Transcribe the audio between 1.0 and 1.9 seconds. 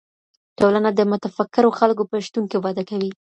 متفکرو